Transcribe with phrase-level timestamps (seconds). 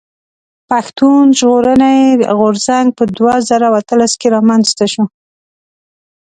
[0.69, 1.99] پښتون ژغورني
[2.39, 5.03] غورځنګ په دوه زره اتلس کښي رامنځته شو.